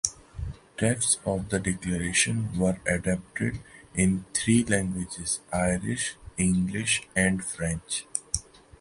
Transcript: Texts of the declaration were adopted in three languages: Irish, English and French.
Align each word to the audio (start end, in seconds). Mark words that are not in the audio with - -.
Texts 0.79 1.19
of 1.25 1.49
the 1.49 1.59
declaration 1.59 2.57
were 2.57 2.79
adopted 2.87 3.59
in 3.93 4.25
three 4.33 4.63
languages: 4.63 5.41
Irish, 5.53 6.15
English 6.39 7.07
and 7.15 7.45
French. 7.45 8.05